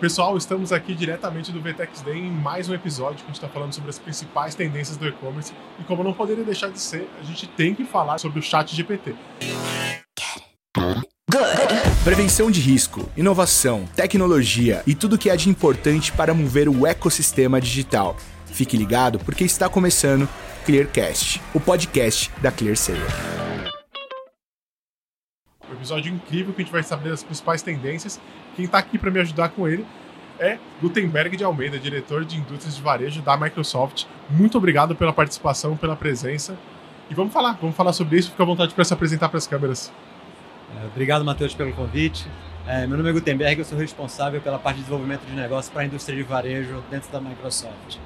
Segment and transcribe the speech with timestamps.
[0.00, 3.48] Pessoal, estamos aqui diretamente do VTEX Day em mais um episódio que a gente está
[3.48, 5.52] falando sobre as principais tendências do e-commerce.
[5.76, 8.76] E como não poderia deixar de ser, a gente tem que falar sobre o chat
[8.76, 9.16] GPT.
[12.04, 17.60] Prevenção de risco, inovação, tecnologia e tudo que há de importante para mover o ecossistema
[17.60, 18.16] digital.
[18.46, 20.28] Fique ligado porque está começando
[20.64, 23.00] Clearcast, o podcast da ClearSale.
[25.68, 28.20] Um episódio incrível que a gente vai saber as principais tendências.
[28.58, 29.86] Quem está aqui para me ajudar com ele
[30.36, 34.06] é Gutenberg de Almeida, diretor de indústrias de varejo da Microsoft.
[34.28, 36.58] Muito obrigado pela participação, pela presença.
[37.08, 38.32] E vamos falar, vamos falar sobre isso.
[38.32, 39.92] Fica à vontade para se apresentar para as câmeras.
[40.76, 42.26] É, obrigado, Matheus, pelo convite.
[42.66, 45.82] É, meu nome é Gutenberg, eu sou responsável pela parte de desenvolvimento de negócios para
[45.82, 47.98] a indústria de varejo dentro da Microsoft.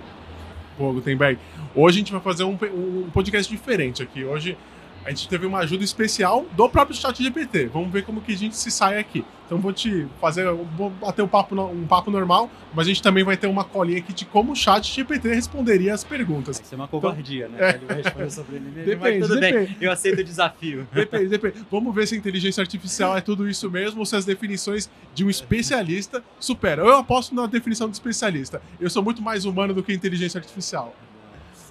[0.76, 1.38] Pô, Gutenberg,
[1.74, 4.22] hoje a gente vai fazer um, um podcast diferente aqui.
[4.22, 4.58] Hoje
[5.04, 7.66] a gente teve uma ajuda especial do próprio chat GPT.
[7.66, 9.24] Vamos ver como que a gente se sai aqui.
[9.46, 13.22] Então vou te fazer, vou bater um papo, um papo normal, mas a gente também
[13.22, 16.58] vai ter uma colinha aqui de como o chat GPT responderia as perguntas.
[16.58, 17.70] Isso é uma covardia, então, né?
[17.70, 17.74] É.
[17.74, 19.66] Ele vai responder sobre ele mesmo, depende, mas tudo depende.
[19.66, 20.88] bem, eu aceito o desafio.
[20.92, 21.66] Depende, depende.
[21.70, 25.24] Vamos ver se a inteligência artificial é tudo isso mesmo ou se as definições de
[25.24, 26.86] um especialista superam.
[26.86, 28.62] Eu aposto na definição de especialista.
[28.80, 30.94] Eu sou muito mais humano do que inteligência artificial.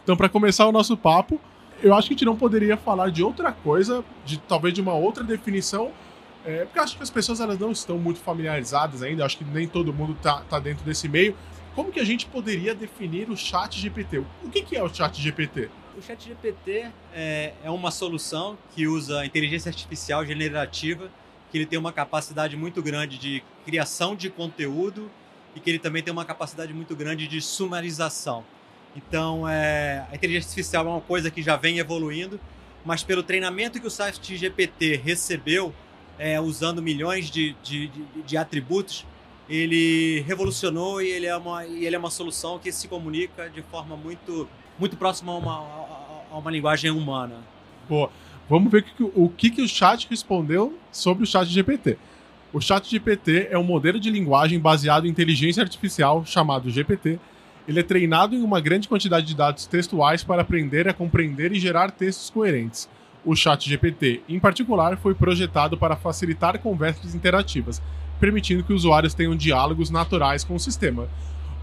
[0.03, 1.39] Então, para começar o nosso papo,
[1.81, 4.93] eu acho que a gente não poderia falar de outra coisa, de talvez de uma
[4.93, 5.91] outra definição,
[6.45, 9.67] é, porque acho que as pessoas elas não estão muito familiarizadas ainda, acho que nem
[9.67, 11.35] todo mundo está tá dentro desse meio.
[11.75, 14.19] Como que a gente poderia definir o chat GPT?
[14.43, 15.69] O que, que é o chat GPT?
[15.97, 21.09] O chat GPT é, é uma solução que usa inteligência artificial generativa,
[21.51, 25.09] que ele tem uma capacidade muito grande de criação de conteúdo
[25.55, 28.43] e que ele também tem uma capacidade muito grande de sumarização.
[28.95, 32.39] Então, é, a inteligência artificial é uma coisa que já vem evoluindo,
[32.83, 35.73] mas pelo treinamento que o site GPT recebeu,
[36.19, 39.05] é, usando milhões de, de, de, de, atributos,
[39.49, 43.61] ele revolucionou e ele, é uma, e ele é uma solução que se comunica de
[43.63, 45.53] forma muito, muito próxima a uma,
[46.31, 47.37] a uma linguagem humana.
[47.87, 48.11] Boa.
[48.49, 48.85] Vamos ver
[49.15, 51.97] o que, que o chat respondeu sobre o chat GPT.
[52.51, 57.17] O chat GPT é um modelo de linguagem baseado em inteligência artificial chamado GPT,
[57.67, 61.59] ele é treinado em uma grande quantidade de dados textuais para aprender a compreender e
[61.59, 62.89] gerar textos coerentes.
[63.23, 67.81] O Chat GPT, em particular, foi projetado para facilitar conversas interativas,
[68.19, 71.07] permitindo que usuários tenham diálogos naturais com o sistema.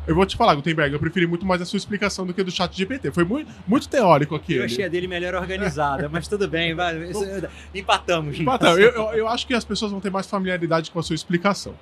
[0.07, 2.51] Eu vou te falar, Gutenberg, eu preferi muito mais a sua explicação do que do
[2.51, 3.11] chat GPT.
[3.11, 4.55] Foi muito, muito teórico aqui.
[4.55, 6.97] Eu achei a dele melhor organizada, mas tudo bem, vai,
[7.75, 8.41] empatamos.
[8.41, 8.79] Empatamos.
[8.79, 11.75] Eu, eu, eu acho que as pessoas vão ter mais familiaridade com a sua explicação.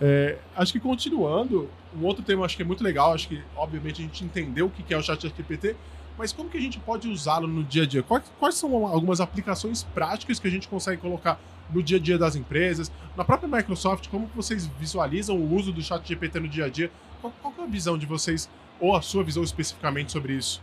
[0.00, 4.02] É, acho que continuando, um outro tema acho que é muito legal, acho que obviamente
[4.02, 5.76] a gente entendeu o que é o chat GPT,
[6.16, 8.02] mas como que a gente pode usá-lo no dia a dia?
[8.02, 11.40] Quais, quais, são algumas aplicações práticas que a gente consegue colocar
[11.70, 12.90] no dia a dia das empresas?
[13.16, 16.90] Na própria Microsoft, como vocês visualizam o uso do chat GPT no dia a dia?
[17.20, 20.62] Qual, qual é a visão de vocês, ou a sua visão especificamente sobre isso?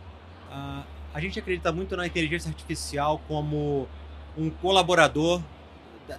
[0.50, 3.86] Uh, a gente acredita muito na inteligência artificial como
[4.36, 5.42] um colaborador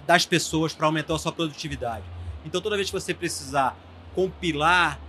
[0.06, 2.04] das pessoas para aumentar a sua produtividade.
[2.44, 3.76] Então, toda vez que você precisar
[4.14, 5.00] compilar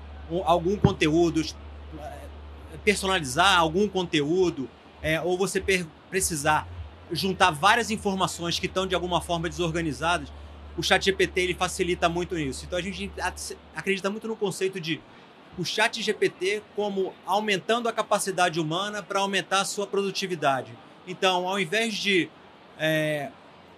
[0.43, 1.43] algum conteúdo,
[2.83, 4.69] personalizar algum conteúdo,
[5.01, 5.63] é, ou você
[6.09, 6.67] precisar
[7.11, 10.31] juntar várias informações que estão de alguma forma desorganizadas,
[10.77, 12.65] o chat GPT ele facilita muito isso.
[12.65, 13.11] Então a gente
[13.75, 14.99] acredita muito no conceito de
[15.57, 20.73] o chat GPT como aumentando a capacidade humana para aumentar a sua produtividade.
[21.07, 22.29] Então, ao invés de
[22.77, 23.31] é,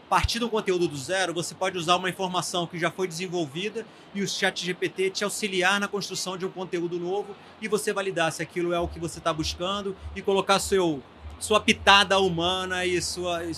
[0.09, 3.85] partir do conteúdo do zero, você pode usar uma informação que já foi desenvolvida
[4.15, 8.31] e o chat GPT te auxiliar na construção de um conteúdo novo e você validar
[8.31, 11.03] se aquilo é o que você está buscando e colocar seu,
[11.39, 13.51] sua pitada humana e sua, e,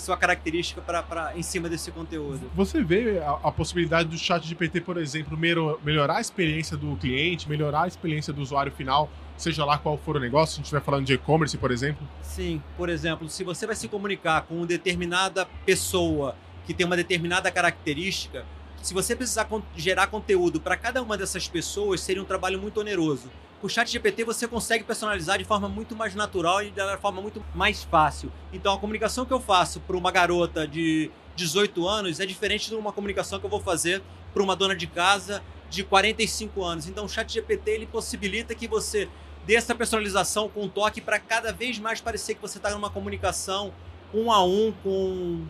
[0.00, 2.50] sua característica pra, pra, em cima desse conteúdo.
[2.54, 5.38] Você vê a, a possibilidade do chat GPT, por exemplo,
[5.82, 9.08] melhorar a experiência do cliente, melhorar a experiência do usuário final
[9.40, 12.06] seja lá qual for o negócio, se a gente estiver falando de e-commerce, por exemplo?
[12.22, 16.96] Sim, por exemplo, se você vai se comunicar com uma determinada pessoa que tem uma
[16.96, 18.44] determinada característica,
[18.82, 23.30] se você precisar gerar conteúdo para cada uma dessas pessoas, seria um trabalho muito oneroso.
[23.60, 27.20] Com o chat GPT você consegue personalizar de forma muito mais natural e de forma
[27.20, 28.32] muito mais fácil.
[28.52, 32.74] Então a comunicação que eu faço para uma garota de 18 anos é diferente de
[32.74, 34.02] uma comunicação que eu vou fazer
[34.32, 36.88] para uma dona de casa de 45 anos.
[36.88, 39.10] Então o chat GPT ele possibilita que você
[39.46, 43.72] dessa personalização com toque para cada vez mais parecer que você está numa comunicação
[44.12, 45.44] um a um com,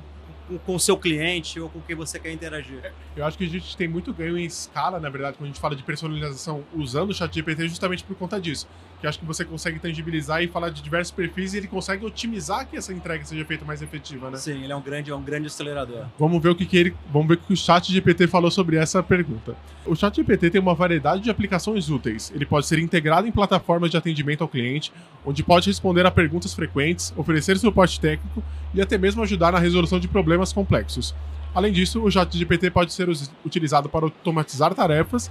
[0.58, 2.92] com o seu cliente ou com quem você quer interagir.
[3.16, 5.60] Eu acho que a gente tem muito ganho em escala, na verdade, quando a gente
[5.60, 8.66] fala de personalização usando o chat GPT justamente por conta disso.
[9.00, 12.66] Que acho que você consegue tangibilizar e falar de diversos perfis e ele consegue otimizar
[12.68, 14.36] que essa entrega seja feita mais efetiva, né?
[14.36, 16.04] Sim, ele é um grande, é um grande acelerador.
[16.18, 18.76] Vamos ver o que, que ele, vamos ver o que o chat GPT falou sobre
[18.76, 19.56] essa pergunta.
[19.86, 22.30] O chat GPT tem uma variedade de aplicações úteis.
[22.34, 24.92] Ele pode ser integrado em plataformas de atendimento ao cliente,
[25.24, 28.42] onde pode responder a perguntas frequentes, oferecer suporte técnico
[28.74, 31.14] e até mesmo ajudar na resolução de problemas complexos.
[31.54, 33.08] Além disso, o chat GPT pode ser
[33.44, 35.30] utilizado para automatizar tarefas,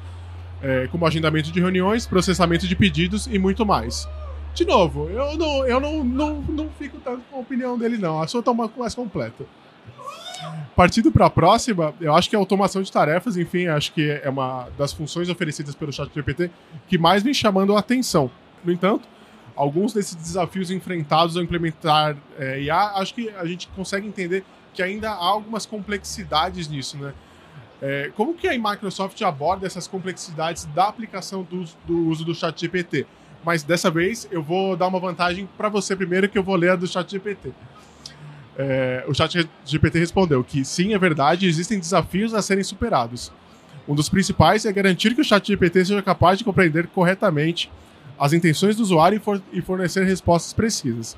[0.61, 4.07] é, como agendamento de reuniões, processamento de pedidos e muito mais.
[4.53, 8.21] De novo, eu não, eu não, não, não fico tanto com a opinião dele, não.
[8.21, 9.45] A sua está mais completa.
[10.75, 14.29] Partindo para a próxima, eu acho que a automação de tarefas, enfim, acho que é
[14.29, 16.49] uma das funções oferecidas pelo chat GPT
[16.87, 18.31] que mais vem chamando a atenção.
[18.63, 19.07] No entanto,
[19.55, 24.81] alguns desses desafios enfrentados ao implementar é, IA, acho que a gente consegue entender que
[24.81, 27.13] ainda há algumas complexidades nisso, né?
[27.81, 32.59] É, como que a Microsoft aborda essas complexidades da aplicação do, do uso do chat
[32.59, 33.05] GPT?
[33.43, 36.71] Mas dessa vez eu vou dar uma vantagem para você primeiro, que eu vou ler
[36.71, 37.51] a do chat GPT.
[38.57, 43.31] É, o chat GPT respondeu que sim, é verdade, existem desafios a serem superados.
[43.87, 47.71] Um dos principais é garantir que o chat GPT seja capaz de compreender corretamente
[48.19, 49.21] as intenções do usuário
[49.53, 51.17] e fornecer respostas precisas.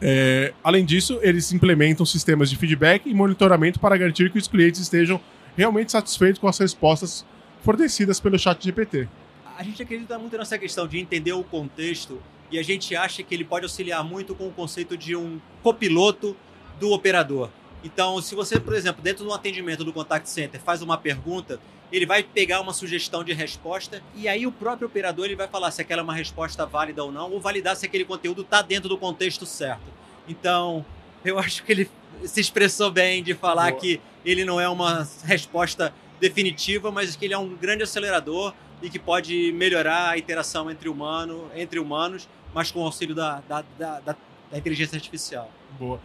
[0.00, 4.80] É, além disso, eles implementam sistemas de feedback e monitoramento para garantir que os clientes
[4.80, 5.20] estejam
[5.56, 7.24] realmente satisfeitos com as respostas
[7.62, 9.08] fornecidas pelo chat GPT.
[9.56, 12.20] A gente acredita muito nessa questão de entender o contexto
[12.50, 16.36] e a gente acha que ele pode auxiliar muito com o conceito de um copiloto
[16.78, 17.48] do operador.
[17.86, 21.60] Então, se você, por exemplo, dentro do atendimento do contact center faz uma pergunta,
[21.92, 25.70] ele vai pegar uma sugestão de resposta e aí o próprio operador ele vai falar
[25.70, 28.88] se aquela é uma resposta válida ou não, ou validar se aquele conteúdo está dentro
[28.88, 29.84] do contexto certo.
[30.26, 30.84] Então,
[31.24, 31.90] eu acho que ele
[32.24, 33.80] se expressou bem de falar Boa.
[33.80, 38.90] que ele não é uma resposta definitiva, mas que ele é um grande acelerador e
[38.90, 43.64] que pode melhorar a interação entre, humano, entre humanos, mas com o auxílio da, da,
[43.78, 44.16] da, da,
[44.50, 45.48] da inteligência artificial.
[45.78, 46.00] Boa.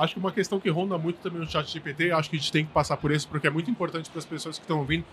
[0.00, 2.50] Acho que uma questão que ronda muito também no chat GPT, acho que a gente
[2.50, 5.04] tem que passar por isso, porque é muito importante para as pessoas que estão ouvindo,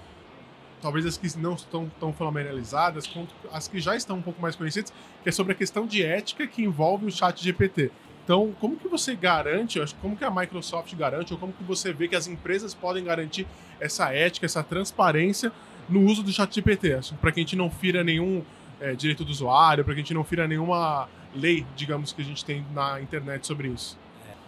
[0.82, 4.56] talvez as que não estão tão familiarizadas, quanto as que já estão um pouco mais
[4.56, 4.94] conhecidas,
[5.24, 7.92] que é sobre a questão de ética que envolve o chat GPT.
[8.24, 12.08] Então, como que você garante, como que a Microsoft garante, ou como que você vê
[12.08, 13.46] que as empresas podem garantir
[13.82, 15.52] essa ética, essa transparência
[15.90, 16.98] no uso do chat GPT?
[17.20, 18.42] Para que a gente não fira nenhum
[18.80, 22.26] é, direito do usuário, para que a gente não fira nenhuma lei, digamos, que a
[22.26, 24.07] gente tem na internet sobre isso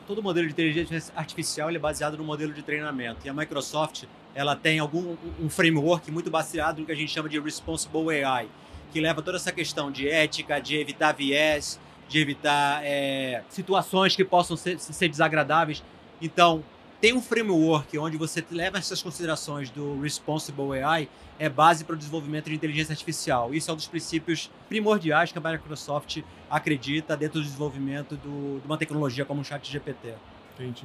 [0.09, 3.19] todo modelo de inteligência artificial é baseado no modelo de treinamento.
[3.27, 7.29] E a Microsoft ela tem algum um framework muito baseado no que a gente chama
[7.29, 8.47] de Responsible AI,
[8.91, 14.25] que leva toda essa questão de ética, de evitar viés, de evitar é, situações que
[14.25, 15.83] possam ser, ser desagradáveis.
[16.19, 16.63] Então,
[17.01, 21.07] tem um framework onde você leva essas considerações do Responsible AI,
[21.37, 23.53] é base para o desenvolvimento de inteligência artificial.
[23.53, 28.65] Isso é um dos princípios primordiais que a Microsoft acredita dentro do desenvolvimento do, de
[28.65, 30.13] uma tecnologia como o ChatGPT.
[30.55, 30.83] Entendi.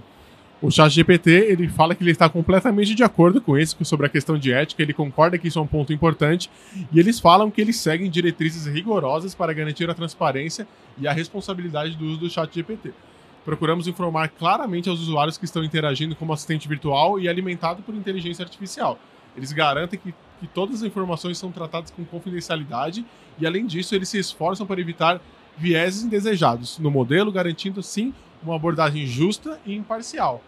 [0.62, 4.38] O ChatGPT ele fala que ele está completamente de acordo com isso, sobre a questão
[4.38, 6.48] de ética, ele concorda que isso é um ponto importante,
[6.92, 10.66] e eles falam que eles seguem diretrizes rigorosas para garantir a transparência
[10.96, 12.92] e a responsabilidade do uso do ChatGPT.
[13.44, 18.42] Procuramos informar claramente aos usuários que estão interagindo como assistente virtual e alimentado por inteligência
[18.42, 18.98] artificial.
[19.36, 23.04] Eles garantem que, que todas as informações são tratadas com confidencialidade
[23.38, 25.20] e, além disso, eles se esforçam para evitar
[25.56, 30.42] vieses indesejados no modelo, garantindo, sim, uma abordagem justa e imparcial.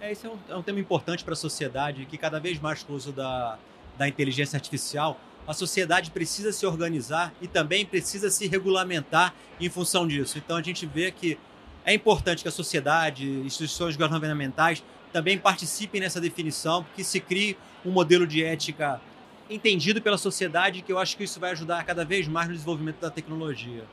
[0.00, 2.82] É, esse é um, é um tema importante para a sociedade, que cada vez mais
[2.82, 3.58] com o uso da,
[3.98, 10.06] da inteligência artificial, a sociedade precisa se organizar e também precisa se regulamentar em função
[10.06, 10.38] disso.
[10.38, 11.38] Então a gente vê que
[11.84, 14.82] é importante que a sociedade, instituições governamentais
[15.12, 19.00] também participem nessa definição, que se crie um modelo de ética
[19.48, 23.00] entendido pela sociedade, que eu acho que isso vai ajudar cada vez mais no desenvolvimento
[23.00, 23.84] da tecnologia.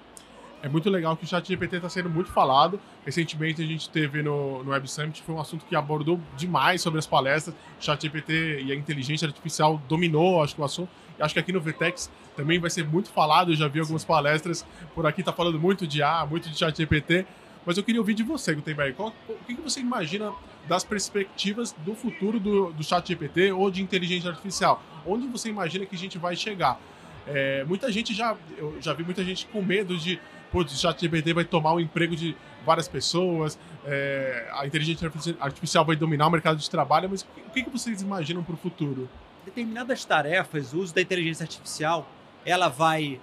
[0.61, 2.79] É muito legal que o ChatGPT está sendo muito falado.
[3.05, 6.97] Recentemente a gente teve no, no Web Summit, foi um assunto que abordou demais sobre
[6.97, 7.55] as palestras.
[7.79, 10.89] O ChatGPT e a inteligência artificial dominou, acho que o assunto.
[11.17, 13.51] E acho que aqui no VTEX também vai ser muito falado.
[13.51, 14.65] Eu já vi algumas palestras
[14.95, 17.25] por aqui, está falando muito de A, muito de ChatGPT.
[17.67, 18.93] Mas eu queria ouvir de você, Gutenberg.
[18.93, 20.31] Qual, o que, você imagina
[20.69, 24.81] das perspectivas do futuro do, do chat GPT ou de inteligência artificial?
[25.05, 26.79] Onde você imagina que a gente vai chegar?
[27.27, 30.17] É, muita gente já, eu já vi muita gente com medo de,
[30.49, 35.83] pô, o chat GPT vai tomar o emprego de várias pessoas, é, a inteligência artificial
[35.83, 39.09] vai dominar o mercado de trabalho, mas o que, que vocês imaginam para o futuro?
[39.43, 42.09] Determinadas tarefas, o uso da inteligência artificial,
[42.45, 43.19] ela vai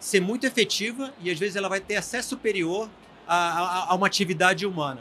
[0.00, 2.88] ser muito efetiva e às vezes ela vai ter acesso superior
[3.26, 5.00] a, a, a uma atividade humana.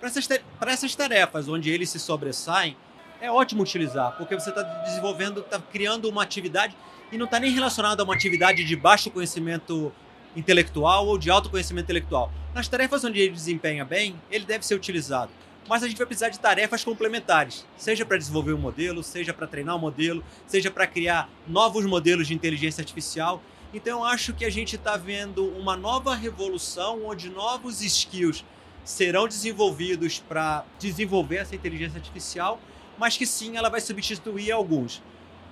[0.00, 0.28] Para essas,
[0.66, 2.76] essas tarefas onde eles se sobressaem,
[3.20, 6.76] é ótimo utilizar, porque você está desenvolvendo, está criando uma atividade
[7.10, 9.92] e não está nem relacionado a uma atividade de baixo conhecimento
[10.36, 12.30] intelectual ou de alto conhecimento intelectual.
[12.54, 15.30] Nas tarefas onde ele desempenha bem, ele deve ser utilizado.
[15.68, 19.46] Mas a gente vai precisar de tarefas complementares, seja para desenvolver um modelo, seja para
[19.46, 23.42] treinar um modelo, seja para criar novos modelos de inteligência artificial.
[23.72, 28.44] Então eu acho que a gente está vendo uma nova revolução onde novos skills
[28.84, 32.58] serão desenvolvidos para desenvolver essa inteligência artificial,
[32.96, 35.02] mas que sim, ela vai substituir alguns.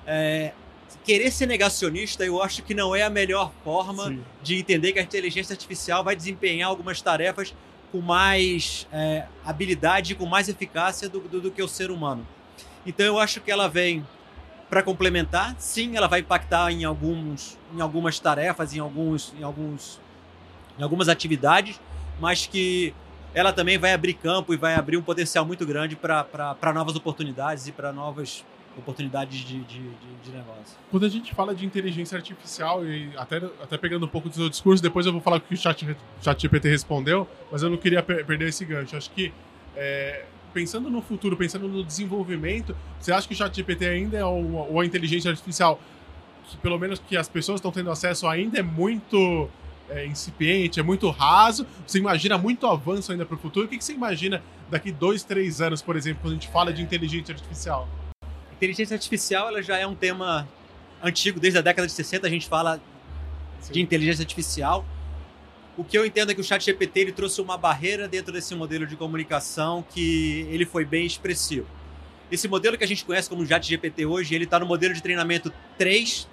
[0.06, 0.52] É,
[1.04, 4.24] querer ser negacionista, eu acho que não é a melhor forma sim.
[4.42, 7.54] de entender que a inteligência artificial vai desempenhar algumas tarefas
[7.92, 12.26] com mais é, habilidade, com mais eficácia do, do, do que o ser humano.
[12.86, 14.06] Então eu acho que ela vem
[14.68, 15.54] para complementar.
[15.58, 20.00] Sim, ela vai impactar em, alguns, em algumas tarefas, em, alguns, em, alguns,
[20.78, 21.80] em algumas atividades,
[22.20, 22.94] mas que
[23.34, 27.68] ela também vai abrir campo e vai abrir um potencial muito grande para novas oportunidades
[27.68, 28.44] e para novas
[28.78, 29.90] oportunidades de, de,
[30.22, 30.76] de, negócio.
[30.90, 34.48] Quando a gente fala de inteligência artificial, e até, até pegando um pouco do seu
[34.50, 37.76] discurso, depois eu vou falar o que o chat, chat GPT respondeu, mas eu não
[37.76, 38.96] queria per perder esse gancho.
[38.96, 39.32] Acho que
[39.74, 40.24] é,
[40.56, 44.72] pensando no futuro, pensando no desenvolvimento, você acha que o chat GPT ainda é ou,
[44.72, 45.78] ou a inteligência artificial,
[46.48, 49.50] que pelo menos que as pessoas estão tendo acesso ainda é muito
[49.90, 51.66] é, incipiente, é muito raso.
[51.86, 53.66] Você imagina muito avanço ainda para o futuro.
[53.66, 56.72] O que, que você imagina daqui dois, três anos, por exemplo, quando a gente fala
[56.72, 57.86] de inteligência artificial?
[58.54, 60.48] Inteligência artificial ela já é um tema
[61.02, 62.80] antigo, desde a década de 60 a gente fala
[63.60, 63.74] Sim.
[63.74, 64.86] de inteligência artificial.
[65.76, 68.54] O que eu entendo é que o chat GPT ele trouxe uma barreira dentro desse
[68.54, 71.66] modelo de comunicação que ele foi bem expressivo.
[72.32, 75.02] Esse modelo que a gente conhece como chat GPT hoje, ele está no modelo de
[75.02, 76.26] treinamento 3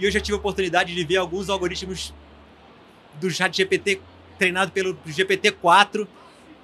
[0.00, 2.12] e eu já tive a oportunidade de ver alguns algoritmos
[3.20, 4.00] do chat GPT
[4.36, 6.06] treinado pelo GPT-4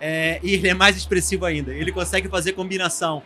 [0.01, 1.73] é, e ele é mais expressivo ainda.
[1.73, 3.23] Ele consegue fazer combinação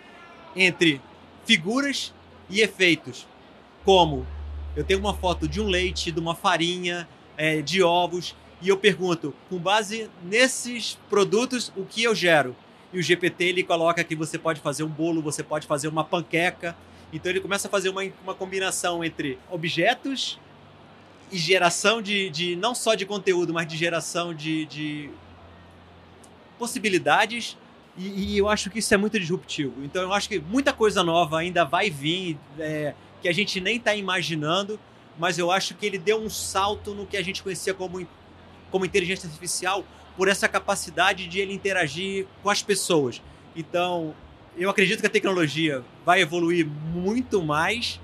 [0.55, 1.00] entre
[1.47, 2.12] figuras
[2.50, 3.27] e efeitos,
[3.85, 4.27] como
[4.77, 8.77] eu tenho uma foto de um leite, de uma farinha, é, de ovos, e eu
[8.77, 12.57] pergunto, com base nesses produtos, o que eu gero?
[12.93, 16.05] E o GPT ele coloca que você pode fazer um bolo, você pode fazer uma
[16.05, 16.77] panqueca.
[17.12, 20.38] Então ele começa a fazer uma, uma combinação entre objetos
[21.31, 25.11] e geração de, de não só de conteúdo, mas de geração de, de
[26.59, 27.57] possibilidades
[27.99, 29.85] e, e, eu acho que isso é muito disruptivo.
[29.85, 33.77] Então eu acho que muita coisa nova ainda vai vir, é, que a gente nem
[33.77, 34.79] está imaginando,
[35.19, 38.07] mas eu acho que ele deu um salto no que a gente conhecia como,
[38.71, 39.85] como inteligência artificial,
[40.17, 43.23] por essa capacidade de ele interagir com as pessoas.
[43.55, 44.15] Então,
[44.57, 48.01] eu acredito que a tecnologia vai evoluir muito mais,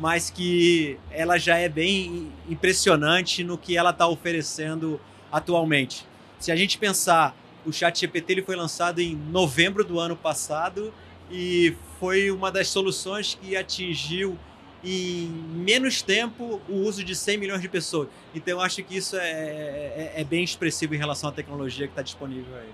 [0.00, 6.06] mas que ela já é bem impressionante no que ela está oferecendo atualmente.
[6.38, 10.92] Se a gente pensar o ChatGPT ele foi lançado em novembro do ano passado
[11.30, 14.38] e foi uma das soluções que atingiu
[14.84, 18.08] em menos tempo o uso de 100 milhões de pessoas.
[18.34, 21.92] Então eu acho que isso é, é, é bem expressivo em relação à tecnologia que
[21.92, 22.68] está disponível aí.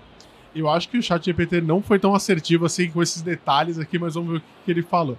[0.55, 4.13] Eu acho que o ChatGPT não foi tão assertivo assim com esses detalhes aqui, mas
[4.13, 5.17] vamos ver o que ele falou.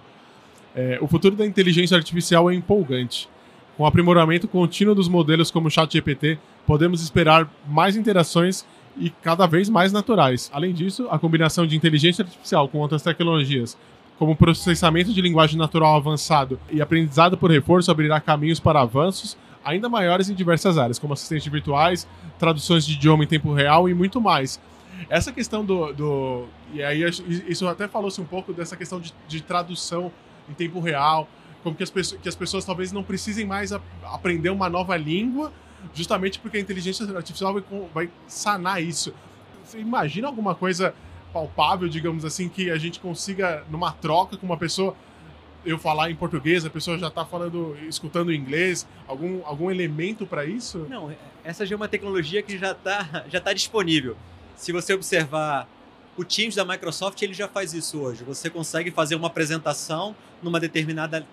[0.75, 3.29] É, o futuro da inteligência artificial é empolgante.
[3.75, 8.65] Com o aprimoramento contínuo dos modelos como o ChatGPT, podemos esperar mais interações
[8.97, 10.49] e cada vez mais naturais.
[10.51, 13.77] Além disso, a combinação de inteligência artificial com outras tecnologias,
[14.17, 19.89] como processamento de linguagem natural avançado e aprendizado por reforço, abrirá caminhos para avanços ainda
[19.89, 22.07] maiores em diversas áreas, como assistentes virtuais,
[22.39, 24.59] traduções de idioma em tempo real e muito mais.
[25.09, 25.91] Essa questão do.
[25.93, 27.03] do e aí,
[27.47, 30.11] isso até falou-se um pouco dessa questão de, de tradução
[30.49, 31.27] em tempo real,
[31.63, 34.95] como que as, pessoas, que as pessoas talvez não precisem mais a, aprender uma nova
[34.95, 35.51] língua
[35.93, 39.13] justamente porque a inteligência artificial vai, vai sanar isso.
[39.63, 40.93] Você imagina alguma coisa
[41.37, 44.95] palpável, digamos assim, que a gente consiga, numa troca com uma pessoa,
[45.63, 50.45] eu falar em português, a pessoa já está falando, escutando inglês, algum, algum elemento para
[50.45, 50.87] isso?
[50.89, 51.13] Não,
[51.43, 54.17] essa já é uma tecnologia que já está já tá disponível.
[54.55, 55.67] Se você observar
[56.17, 58.23] o Teams da Microsoft, ele já faz isso hoje.
[58.23, 61.27] Você consegue fazer uma apresentação numa determinada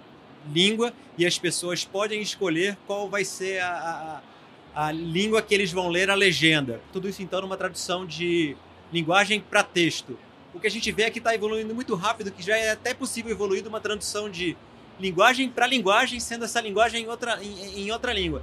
[0.53, 4.35] língua e as pessoas podem escolher qual vai ser a, a
[4.75, 6.81] a língua que eles vão ler a legenda.
[6.93, 8.57] Tudo isso então numa tradução de
[8.95, 10.17] linguagem para texto.
[10.55, 12.95] O que a gente vê é que está evoluindo muito rápido, que já é até
[12.95, 14.57] possível evoluir uma tradução de
[15.01, 18.41] linguagem para linguagem, sendo essa linguagem em outra, em, em outra língua.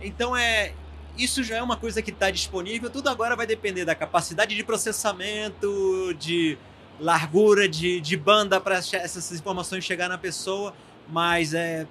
[0.00, 0.72] Então é
[1.16, 2.88] isso já é uma coisa que está disponível.
[2.88, 6.56] Tudo agora vai depender da capacidade de processamento, de
[7.00, 10.72] largura de, de banda para essas informações chegar na pessoa.
[11.08, 11.88] Mas é,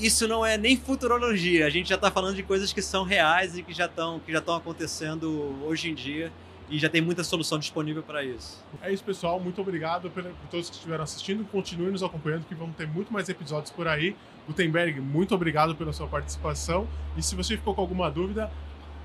[0.00, 1.66] isso não é nem futurologia.
[1.66, 4.32] A gente já está falando de coisas que são reais e que já estão que
[4.32, 6.30] já estão acontecendo hoje em dia.
[6.68, 8.64] e já tem muita solução disponível para isso.
[8.82, 9.38] É isso, pessoal.
[9.38, 11.44] Muito obrigado por todos que estiveram assistindo.
[11.44, 14.16] Continue nos acompanhando, que vamos ter muito mais episódios por aí.
[14.48, 16.88] Gutenberg, muito obrigado pela sua participação.
[17.16, 18.50] E se você ficou com alguma dúvida,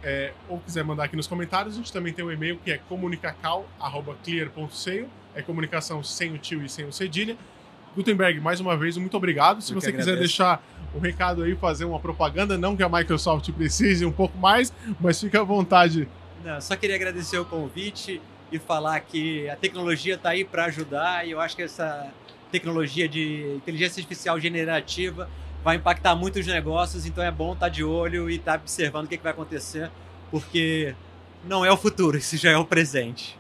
[0.04, 2.80] é, ou quiser mandar aqui nos comentários, a gente também tem um e-mail que é
[2.80, 5.08] comunicacal.clear.seio.
[5.34, 7.38] É comunicação sem o tio e sem o cedilha.
[7.96, 9.62] Gutenberg, mais uma vez, muito obrigado.
[9.62, 10.64] Se Eu você quiser deixar
[10.96, 15.20] um recado aí, fazer uma propaganda, não que a Microsoft precise um pouco mais, mas
[15.20, 16.08] fique à vontade.
[16.44, 18.22] Não, só queria agradecer o convite
[18.52, 22.12] e falar que a tecnologia está aí para ajudar e eu acho que essa
[22.52, 25.30] tecnologia de inteligência artificial generativa
[25.64, 29.08] vai impactar muito os negócios, então é bom estar de olho e estar observando o
[29.08, 29.90] que, que vai acontecer,
[30.30, 30.96] porque
[31.46, 33.38] não é o futuro, isso já é o presente.